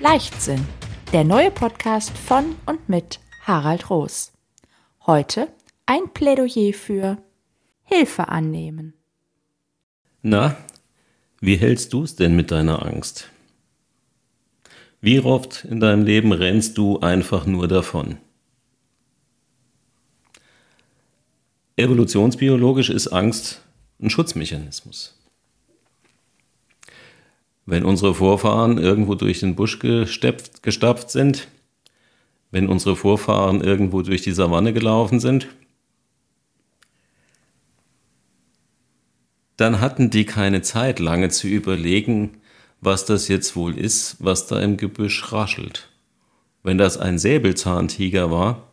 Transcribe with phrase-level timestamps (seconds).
[0.00, 0.62] Leichtsinn,
[1.14, 4.32] der neue Podcast von und mit Harald Roos.
[5.06, 5.48] Heute
[5.86, 7.16] ein Plädoyer für
[7.82, 8.92] Hilfe annehmen.
[10.20, 10.58] Na,
[11.40, 13.30] wie hältst du es denn mit deiner Angst?
[15.00, 18.18] Wie oft in deinem Leben rennst du einfach nur davon?
[21.76, 23.62] Evolutionsbiologisch ist Angst
[23.98, 25.16] ein Schutzmechanismus.
[27.66, 31.48] Wenn unsere Vorfahren irgendwo durch den Busch gestepft, gestapft sind,
[32.52, 35.48] wenn unsere Vorfahren irgendwo durch die Savanne gelaufen sind,
[39.56, 42.38] dann hatten die keine Zeit lange zu überlegen,
[42.80, 45.90] was das jetzt wohl ist, was da im Gebüsch raschelt.
[46.62, 48.70] Wenn das ein Säbelzahntiger war,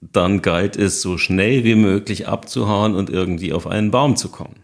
[0.00, 4.62] dann galt es so schnell wie möglich abzuhauen und irgendwie auf einen Baum zu kommen.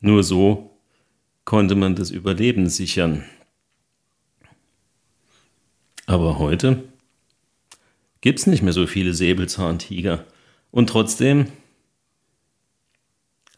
[0.00, 0.78] Nur so
[1.44, 3.24] konnte man das Überleben sichern.
[6.06, 6.82] Aber heute
[8.20, 10.24] gibt es nicht mehr so viele Säbelzahntiger.
[10.70, 11.46] Und trotzdem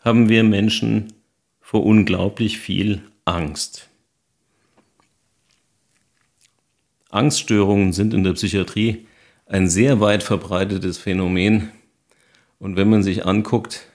[0.00, 1.12] haben wir Menschen
[1.60, 3.88] vor unglaublich viel Angst.
[7.08, 9.06] Angststörungen sind in der Psychiatrie
[9.46, 11.70] ein sehr weit verbreitetes Phänomen.
[12.58, 13.86] Und wenn man sich anguckt,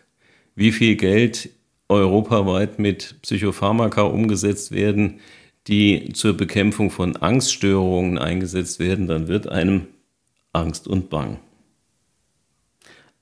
[0.56, 1.50] wie viel Geld
[1.90, 5.20] europaweit mit Psychopharmaka umgesetzt werden,
[5.68, 9.88] die zur Bekämpfung von Angststörungen eingesetzt werden, dann wird einem
[10.54, 11.40] Angst und Bang.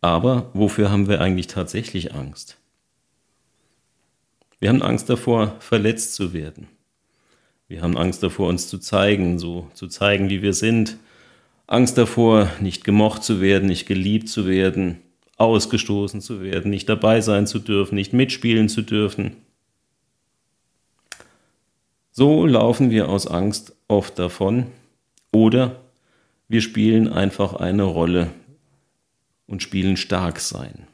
[0.01, 2.57] Aber wofür haben wir eigentlich tatsächlich Angst?
[4.59, 6.67] Wir haben Angst davor, verletzt zu werden.
[7.67, 10.97] Wir haben Angst davor, uns zu zeigen, so zu zeigen, wie wir sind.
[11.67, 15.01] Angst davor, nicht gemocht zu werden, nicht geliebt zu werden,
[15.37, 19.35] ausgestoßen zu werden, nicht dabei sein zu dürfen, nicht mitspielen zu dürfen.
[22.11, 24.67] So laufen wir aus Angst oft davon
[25.31, 25.81] oder
[26.47, 28.29] wir spielen einfach eine Rolle
[29.47, 30.87] und spielen stark sein.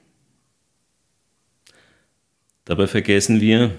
[2.66, 3.78] Dabei vergessen wir,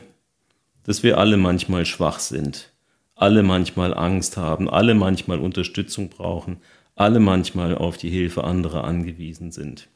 [0.84, 2.72] dass wir alle manchmal schwach sind,
[3.14, 6.58] alle manchmal Angst haben, alle manchmal Unterstützung brauchen,
[6.94, 9.88] alle manchmal auf die Hilfe anderer angewiesen sind.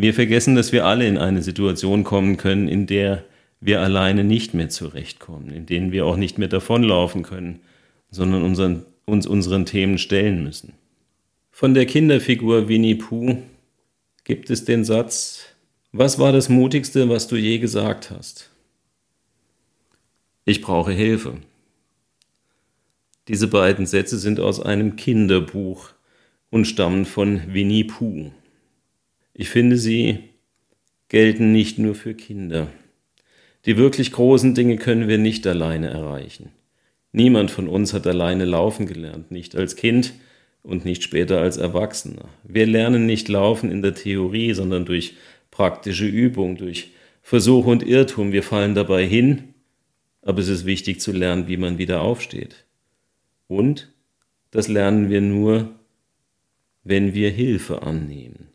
[0.00, 3.24] Wir vergessen, dass wir alle in eine Situation kommen können, in der
[3.60, 7.58] wir alleine nicht mehr zurechtkommen, in denen wir auch nicht mehr davonlaufen können,
[8.08, 10.74] sondern unseren, uns unseren Themen stellen müssen.
[11.50, 13.42] Von der Kinderfigur Winnie Pooh
[14.22, 15.46] gibt es den Satz,
[15.90, 18.50] was war das Mutigste, was du je gesagt hast?
[20.44, 21.38] Ich brauche Hilfe.
[23.26, 25.90] Diese beiden Sätze sind aus einem Kinderbuch
[26.50, 28.30] und stammen von Winnie Pooh.
[29.40, 30.18] Ich finde, sie
[31.08, 32.66] gelten nicht nur für Kinder.
[33.66, 36.50] Die wirklich großen Dinge können wir nicht alleine erreichen.
[37.12, 40.12] Niemand von uns hat alleine laufen gelernt, nicht als Kind
[40.64, 42.24] und nicht später als Erwachsener.
[42.42, 45.14] Wir lernen nicht laufen in der Theorie, sondern durch
[45.52, 46.90] praktische Übung, durch
[47.22, 48.32] Versuch und Irrtum.
[48.32, 49.54] Wir fallen dabei hin,
[50.20, 52.64] aber es ist wichtig zu lernen, wie man wieder aufsteht.
[53.46, 53.92] Und
[54.50, 55.70] das lernen wir nur,
[56.82, 58.48] wenn wir Hilfe annehmen.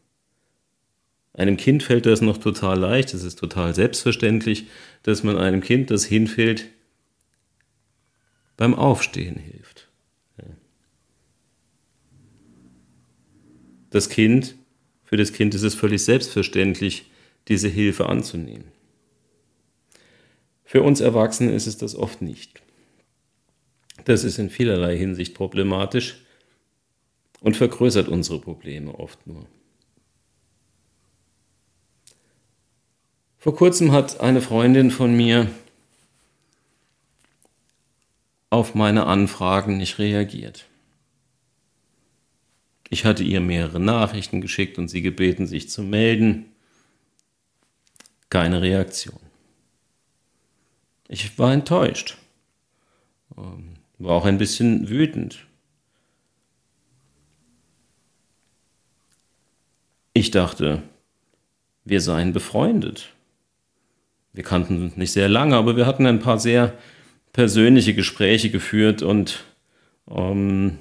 [1.33, 4.67] Einem Kind fällt das noch total leicht, es ist total selbstverständlich,
[5.01, 6.69] dass man einem Kind, das hinfällt,
[8.55, 9.89] beim Aufstehen hilft.
[13.89, 14.55] Das Kind,
[15.03, 17.11] für das Kind ist es völlig selbstverständlich,
[17.47, 18.71] diese Hilfe anzunehmen.
[20.63, 22.63] Für uns Erwachsene ist es das oft nicht.
[24.05, 26.23] Das ist in vielerlei Hinsicht problematisch
[27.41, 29.45] und vergrößert unsere Probleme oft nur.
[33.43, 35.51] Vor kurzem hat eine Freundin von mir
[38.49, 40.65] auf meine Anfragen nicht reagiert.
[42.87, 46.53] Ich hatte ihr mehrere Nachrichten geschickt und sie gebeten, sich zu melden.
[48.29, 49.19] Keine Reaktion.
[51.09, 52.18] Ich war enttäuscht,
[53.35, 55.45] ähm, war auch ein bisschen wütend.
[60.13, 60.81] Ich dachte,
[61.83, 63.13] wir seien befreundet.
[64.33, 66.77] Wir kannten uns nicht sehr lange, aber wir hatten ein paar sehr
[67.31, 69.44] persönliche Gespräche geführt und
[70.09, 70.80] ähm,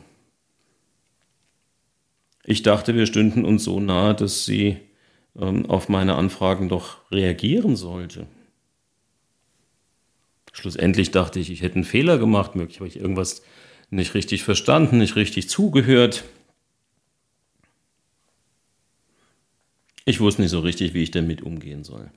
[2.44, 4.78] ich dachte, wir stünden uns so nahe, dass sie
[5.36, 8.26] ähm, auf meine Anfragen doch reagieren sollte.
[10.52, 13.42] Schlussendlich dachte ich, ich hätte einen Fehler gemacht, möglich habe ich irgendwas
[13.90, 16.24] nicht richtig verstanden, nicht richtig zugehört.
[20.04, 22.10] Ich wusste nicht so richtig, wie ich damit umgehen soll.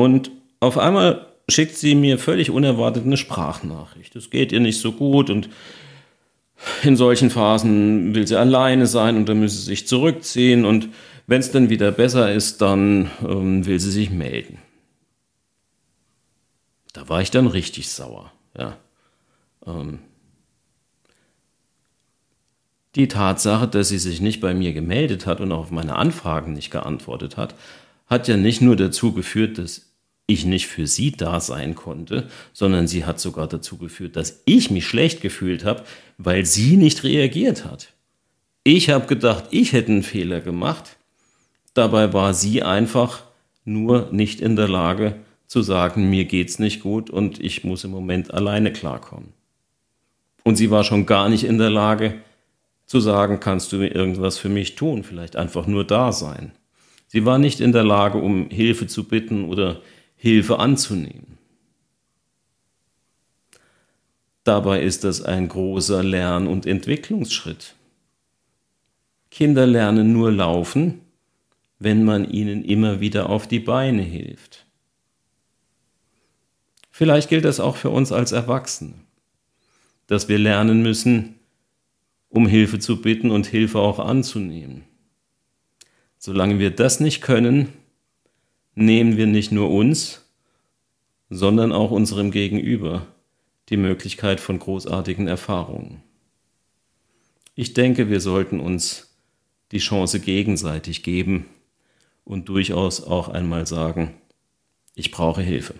[0.00, 0.30] Und
[0.60, 4.16] auf einmal schickt sie mir völlig unerwartet eine Sprachnachricht.
[4.16, 5.50] Es geht ihr nicht so gut und
[6.82, 10.88] in solchen Phasen will sie alleine sein und dann müsse sie sich zurückziehen und
[11.26, 14.58] wenn es dann wieder besser ist, dann ähm, will sie sich melden.
[16.92, 18.32] Da war ich dann richtig sauer.
[18.58, 18.76] Ja.
[19.66, 20.00] Ähm,
[22.96, 26.54] die Tatsache, dass sie sich nicht bei mir gemeldet hat und auch auf meine Anfragen
[26.54, 27.54] nicht geantwortet hat,
[28.06, 29.89] hat ja nicht nur dazu geführt, dass
[30.30, 34.70] ich nicht für sie da sein konnte, sondern sie hat sogar dazu geführt, dass ich
[34.70, 35.84] mich schlecht gefühlt habe,
[36.18, 37.92] weil sie nicht reagiert hat.
[38.62, 40.96] Ich habe gedacht, ich hätte einen Fehler gemacht.
[41.74, 43.22] Dabei war sie einfach
[43.64, 45.16] nur nicht in der Lage
[45.46, 49.32] zu sagen, mir geht's nicht gut und ich muss im Moment alleine klarkommen.
[50.44, 52.14] Und sie war schon gar nicht in der Lage
[52.86, 56.52] zu sagen, kannst du mir irgendwas für mich tun, vielleicht einfach nur da sein.
[57.06, 59.80] Sie war nicht in der Lage, um Hilfe zu bitten oder
[60.22, 61.38] Hilfe anzunehmen.
[64.44, 67.74] Dabei ist das ein großer Lern- und Entwicklungsschritt.
[69.30, 71.00] Kinder lernen nur laufen,
[71.78, 74.66] wenn man ihnen immer wieder auf die Beine hilft.
[76.90, 78.92] Vielleicht gilt das auch für uns als Erwachsene,
[80.06, 81.36] dass wir lernen müssen,
[82.28, 84.84] um Hilfe zu bitten und Hilfe auch anzunehmen.
[86.18, 87.72] Solange wir das nicht können,
[88.74, 90.24] nehmen wir nicht nur uns,
[91.28, 93.06] sondern auch unserem Gegenüber
[93.68, 96.02] die Möglichkeit von großartigen Erfahrungen.
[97.54, 99.16] Ich denke, wir sollten uns
[99.72, 101.46] die Chance gegenseitig geben
[102.24, 104.14] und durchaus auch einmal sagen,
[104.94, 105.74] ich brauche Hilfe.